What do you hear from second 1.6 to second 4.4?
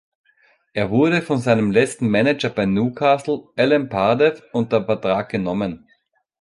letzten Manager bei Newcastle, Alan Pardew,